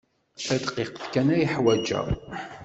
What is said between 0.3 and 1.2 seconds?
Tadqiqt